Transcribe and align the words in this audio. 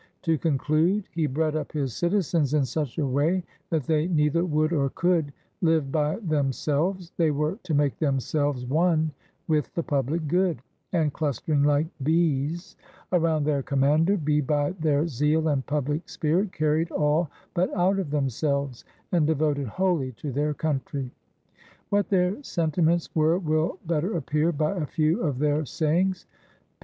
To 0.23 0.35
conclude, 0.35 1.07
he 1.13 1.27
bred 1.27 1.55
up 1.55 1.73
his 1.73 1.95
citizens 1.95 2.55
in 2.55 2.65
such 2.65 2.97
a 2.97 3.05
way 3.05 3.43
that 3.69 3.83
they 3.83 4.07
neither 4.07 4.43
would 4.43 4.73
or 4.73 4.89
could 4.89 5.31
live 5.61 5.91
by 5.91 6.15
themselves; 6.21 7.13
they 7.17 7.29
were 7.29 7.59
to 7.61 7.75
make 7.75 7.99
themselves 7.99 8.65
one 8.65 9.11
with 9.47 9.71
the 9.75 9.83
public 9.83 10.27
good, 10.27 10.63
and, 10.91 11.13
clustering 11.13 11.61
like 11.61 11.85
bees 12.01 12.75
around 13.11 13.43
their 13.43 13.61
commander, 13.61 14.17
be 14.17 14.41
by 14.41 14.71
their 14.71 15.07
zeal 15.07 15.49
and 15.49 15.67
public 15.67 16.09
spirit 16.09 16.51
carried 16.51 16.89
all 16.89 17.29
but 17.53 17.71
out 17.75 17.99
of 17.99 18.09
them 18.09 18.27
selves, 18.27 18.83
and 19.11 19.27
devoted 19.27 19.67
wholly 19.67 20.13
to 20.13 20.31
their 20.31 20.55
country. 20.55 21.11
What 21.89 22.09
their 22.09 22.41
sentiments 22.41 23.13
were 23.13 23.37
will 23.37 23.77
better 23.85 24.17
appear 24.17 24.51
by 24.51 24.71
a 24.77 24.87
few 24.87 25.21
of 25.21 25.37
their 25.37 25.57
52 25.57 25.59
GREECE 25.59 25.69
sayings. 25.69 26.25